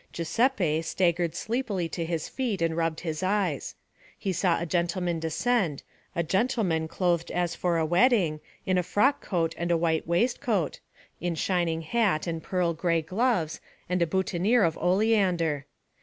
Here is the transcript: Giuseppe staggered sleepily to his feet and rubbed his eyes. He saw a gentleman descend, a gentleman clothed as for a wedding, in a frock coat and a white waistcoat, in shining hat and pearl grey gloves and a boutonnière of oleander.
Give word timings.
Giuseppe 0.11 0.81
staggered 0.81 1.35
sleepily 1.35 1.87
to 1.89 2.03
his 2.03 2.27
feet 2.27 2.59
and 2.59 2.75
rubbed 2.75 3.01
his 3.01 3.21
eyes. 3.21 3.75
He 4.17 4.33
saw 4.33 4.59
a 4.59 4.65
gentleman 4.65 5.19
descend, 5.19 5.83
a 6.15 6.23
gentleman 6.23 6.87
clothed 6.87 7.29
as 7.29 7.53
for 7.53 7.77
a 7.77 7.85
wedding, 7.85 8.39
in 8.65 8.79
a 8.79 8.81
frock 8.81 9.21
coat 9.23 9.53
and 9.59 9.69
a 9.69 9.77
white 9.77 10.07
waistcoat, 10.07 10.79
in 11.19 11.35
shining 11.35 11.83
hat 11.83 12.25
and 12.25 12.41
pearl 12.41 12.73
grey 12.73 13.03
gloves 13.03 13.61
and 13.87 14.01
a 14.01 14.07
boutonnière 14.07 14.67
of 14.67 14.75
oleander. 14.79 15.67